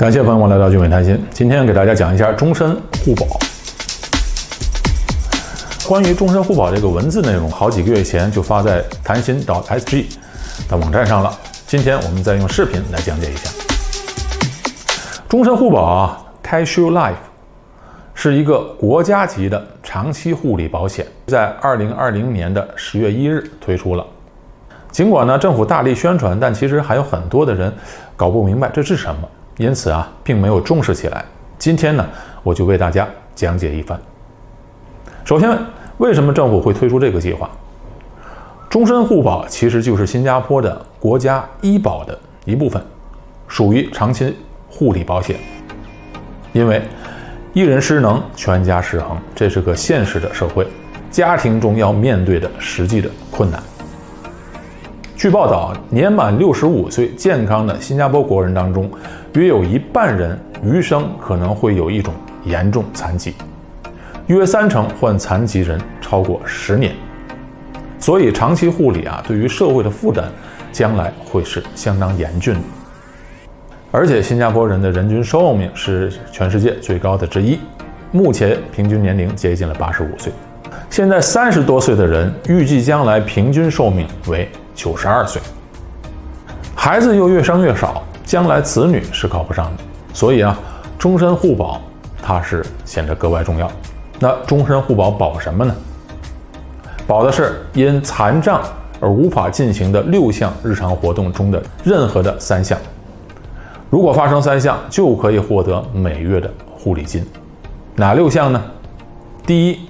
[0.00, 1.22] 感谢朋友们来到聚美谈心。
[1.30, 2.74] 今天给大家讲一下终身
[3.04, 3.26] 互保。
[5.86, 10.06] 关于终身互保这个文字内容，好几个月前就发在谈心 .sg
[10.70, 11.30] 的网站上了。
[11.66, 13.50] 今天我们再用视频来讲解一下。
[15.28, 17.16] 终身互保啊，Cashew Life
[18.14, 24.06] 是一个国家级的长期护理保险，在二零二零年的十月一日推出了。
[24.90, 27.70] 尽管呢政府大力宣传，但其实还有很多的人
[28.16, 29.28] 搞不明白这是什么。
[29.60, 31.22] 因此啊，并没有重视起来。
[31.58, 32.08] 今天呢，
[32.42, 34.00] 我就为大家讲解一番。
[35.22, 35.54] 首先，
[35.98, 37.50] 为什么政府会推出这个计划？
[38.70, 42.82] 终身互保其实就是新加坡的国家医保的一部分，
[43.48, 44.34] 属于长期
[44.66, 45.36] 护理保险。
[46.54, 46.80] 因为
[47.52, 50.66] 一人失能，全家失衡，这是个现实的社会，
[51.10, 53.62] 家庭中要面对的实际的困难。
[55.20, 58.90] 据报道，年满六十五岁健康的新加坡国人当中，
[59.34, 60.34] 约有一半人
[60.64, 62.14] 余生可能会有一种
[62.46, 63.34] 严重残疾，
[64.28, 66.94] 约三成患残疾人超过十年。
[67.98, 70.24] 所以，长期护理啊，对于社会的负担，
[70.72, 72.60] 将来会是相当严峻的。
[73.90, 77.58] 而且，新加坡人的人均寿命是全世界最高的之一，
[78.10, 80.32] 目前平均年龄接近了八十五岁。
[80.88, 84.48] 现在三十多岁的人，预计将来平均寿命为。
[84.82, 85.42] 九十二岁，
[86.74, 89.82] 孩子又越生越少，将来子女是靠不上的，
[90.14, 90.58] 所以啊，
[90.98, 91.82] 终身互保
[92.22, 93.70] 它是显得格外重要。
[94.18, 95.76] 那终身互保保什么呢？
[97.06, 98.62] 保的是因残障
[99.00, 102.78] 而无法进行的六项日常活动中的任何的三项，
[103.90, 107.22] 如果发生三项，就可以获得每月的护理金。
[107.96, 108.62] 哪六项呢？
[109.44, 109.80] 第一，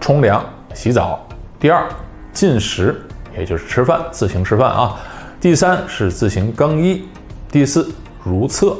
[0.00, 1.16] 冲凉洗澡；
[1.60, 1.86] 第二，
[2.32, 3.00] 进食。
[3.38, 4.96] 也就是吃饭，自行吃饭啊。
[5.40, 7.04] 第三是自行更衣，
[7.50, 7.90] 第四
[8.24, 8.76] 如厕，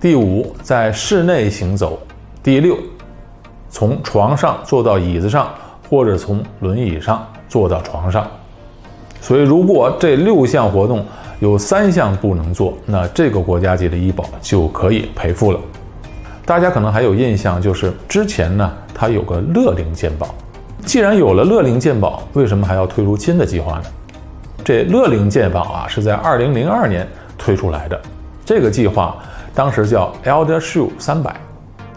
[0.00, 1.98] 第五在室内行走，
[2.42, 2.78] 第六
[3.68, 5.52] 从床上坐到椅子上，
[5.88, 8.26] 或者从轮椅上坐到床上。
[9.20, 11.04] 所以，如果这六项活动
[11.40, 15.60] 有三项不能做，那这个国家级的医保就可以赔付了。
[16.46, 20.34] 大家可能还有印象，就是之前呢，它有个乐龄健保。
[20.84, 23.84] 既然有了乐龄健保，为什么还要推出新的计划呢？
[24.64, 27.06] 这乐龄健保啊，是在二零零二年
[27.38, 28.00] 推出来的。
[28.44, 29.16] 这个计划
[29.54, 31.34] 当时叫 Elder Shield 三百，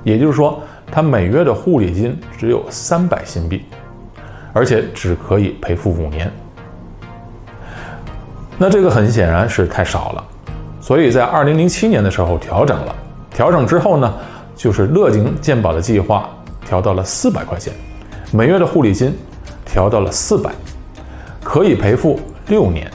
[0.04, 0.62] 也就是说，
[0.92, 3.66] 它每月的护理金只有三百新币，
[4.54, 6.32] 而且只可以赔付五年。
[8.58, 10.24] 那这个很显然是太少了，
[10.80, 12.96] 所以在二零零七年的时候调整了。
[13.34, 14.14] 调整之后呢，
[14.56, 16.30] 就是乐龄健保的计划
[16.66, 17.74] 调到了四百块钱。
[18.36, 19.16] 每月的护理金
[19.64, 20.52] 调到了四百，
[21.44, 22.90] 可以赔付六年。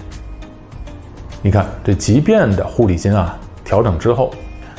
[1.41, 4.35] 你看，这即便的护理金啊，调整之后，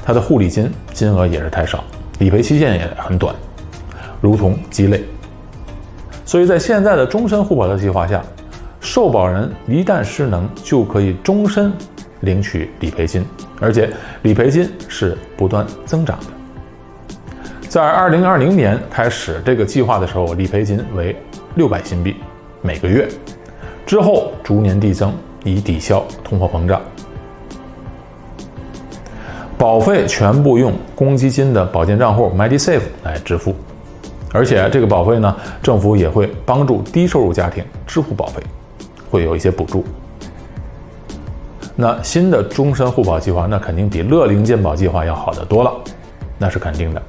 [0.05, 1.81] 它的护理金金额也是太少，
[2.17, 3.33] 理赔期限也很短，
[4.19, 5.01] 如同鸡肋。
[6.25, 8.21] 所以在现在的终身互保的计划下，
[8.81, 11.71] 受保人一旦失能，就可以终身
[12.19, 13.25] 领取理赔金，
[13.61, 13.89] 而且
[14.23, 16.25] 理赔金是不断增长的。
[17.69, 21.15] 在二零二零年开始这个计划的时候，理赔金为
[21.53, 22.15] 六百新币
[22.63, 23.07] 每个月，
[23.85, 25.13] 之后逐年递增，
[25.43, 26.81] 以抵消通货膨胀。
[29.55, 33.53] 保费全部用公积金的保健账户 MediSave 来支付，
[34.33, 38.41] 而且这个保费呢，政府也会帮助低收入家庭支付保费，
[39.11, 39.85] 会有一些补助。
[41.75, 45.71] 那新的终身互保计划，那肯定比乐龄健保计划要好得多了，
[46.39, 47.01] 那是肯定的。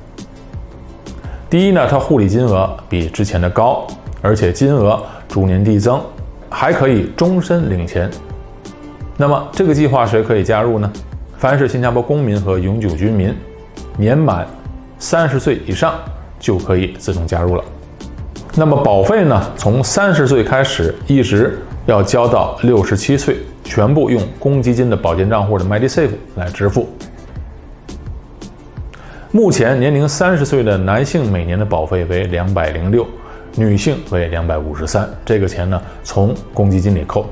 [1.51, 3.85] 第一呢，它护理金额比之前的高，
[4.23, 6.01] 而且金额逐年递增，
[6.49, 8.09] 还可以终身领钱。
[9.17, 10.89] 那么这个计划谁可以加入呢？
[11.37, 13.35] 凡是新加坡公民和永久居民，
[13.97, 14.47] 年满
[15.01, 15.95] 三十岁以上
[16.39, 17.65] 就可以自动加入了。
[18.55, 26.89] 那么保费呢，从三十岁开始，一直要交到六十七岁，全部用公积金的保健账户的 MediSave 来支付。
[29.33, 33.07] 目前年龄三十岁的男性每年的保费为两百零六，
[33.55, 35.09] 女性为两百五十三。
[35.25, 37.27] 这个钱呢从公积金里扣，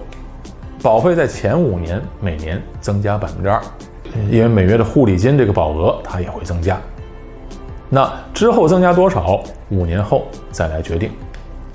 [0.81, 3.61] 保费在前五年每年增加百分之二，
[4.31, 6.81] 因为每月的护理金这个保额它也会增加。
[7.91, 9.43] 那之后增加多少？
[9.71, 11.11] 五年后再来决定。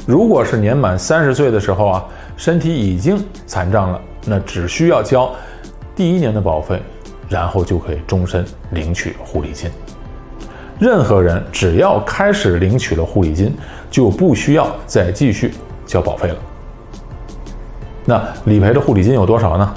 [0.06, 2.06] 如果是年满三十岁的时候啊，
[2.38, 5.30] 身体已经残障了，那只需要交
[5.98, 6.81] 第一年的保费，
[7.28, 9.70] 然后就可以终身领取护理金。
[10.83, 13.56] 任何人只要开始领取了护理金，
[13.89, 15.53] 就不需要再继续
[15.85, 16.35] 交保费了。
[18.03, 19.74] 那理赔的护理金有多少呢？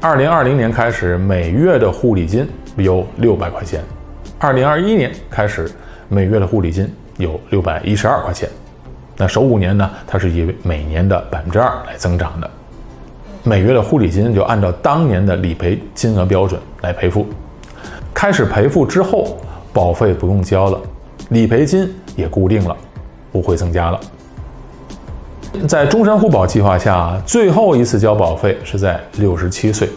[0.00, 2.48] 二零二零年开始，每月的护理金
[2.78, 3.82] 有六百块钱；
[4.38, 5.70] 二零二一年开始，
[6.08, 8.48] 每月的护理金有六百一十二块钱。
[9.14, 12.50] 那首五年呢，它是以每年的百分之二来增长的。
[13.42, 17.26] 每月的护理金就按照当年的理赔金额标准来赔付。
[18.14, 19.36] 开始赔付之后，
[19.76, 20.80] 保费不用交了，
[21.28, 22.74] 理赔金也固定了，
[23.30, 24.00] 不会增加了。
[25.68, 29.90] 在终身护保计划下，最后一次交保费是在六十七岁，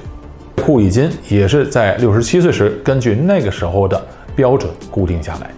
[0.65, 4.05] 护理金也是在六十七岁时根据那个时候的
[4.35, 5.49] 标准固定下来。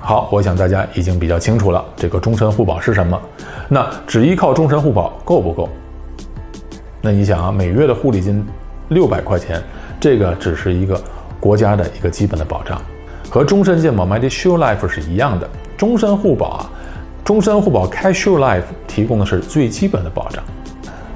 [0.00, 3.20] 好，我想大家已经比较清楚了，这个终身护保是什么。
[3.68, 5.68] 那只依靠终身护保够不够？
[7.02, 8.42] 那你想啊，每月的护理金
[8.88, 9.62] 六百块钱，
[10.00, 10.98] 这个只是一个
[11.42, 12.80] 国家的一个基本的保障，
[13.28, 15.50] 和终身健保 MediShield Life 是一样的。
[15.76, 16.70] 终身护保啊。
[17.24, 20.42] 终身护保 Cashier Life 提供的是最基本的保障，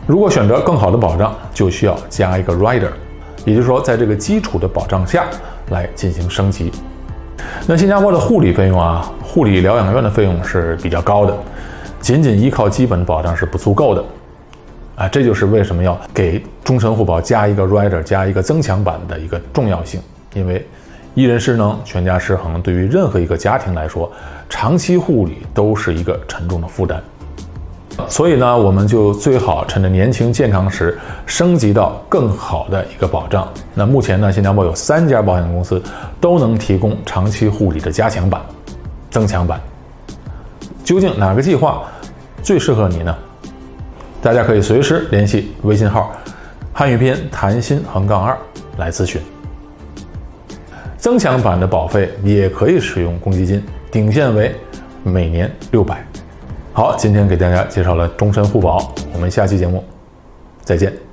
[0.07, 2.91] 如果选择更好的保障，就需要加一个 Rider，
[3.45, 5.25] 也就是说，在这个基础的保障下
[5.71, 6.71] 来进行升级。
[7.67, 11.37] 那新加坡的护理费用啊，护理疗养院的费用是比较高的，
[12.01, 14.05] 仅仅依靠基本的保障是不足够的，
[14.95, 20.01] 啊，这就是为什么要给终身护保加一个 Rider，加一个增强版的一个重要性，
[20.37, 20.65] 因为。
[21.19, 22.61] 一人失能，全家失衡。
[22.61, 24.13] 对于任何一个家庭来说，
[24.51, 27.03] 长期护理都是一个沉重的负担。
[28.07, 33.51] 所以呢，我们就最好趁着年轻健康时，升级到更好的一个保障。
[33.73, 35.83] 那目前呢，新加坡有三家保险公司
[36.21, 38.43] 都能提供长期护理的加强版、
[39.11, 39.59] 增强版。
[40.85, 41.85] 究竟哪个计划
[42.43, 43.17] 最适合你呢？
[44.21, 46.13] 大家可以随时联系微信号
[46.75, 48.37] “汉语拼音谈心横杠二”
[48.77, 49.19] 来咨询。
[51.07, 53.63] 增强版的保费也可以使用公积金，
[53.93, 54.53] 顶限为
[55.05, 56.05] 每年六百。
[56.73, 59.85] 好，今天给大家介绍了终身互保，我们下期节目
[60.65, 61.06] 再见。